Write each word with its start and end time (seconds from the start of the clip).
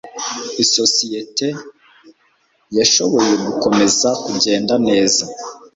Isosiyete 0.63 1.47
yashoboye 2.77 3.33
gukomeza 3.45 4.09
kugenda 4.25 4.73
neza. 4.87 5.23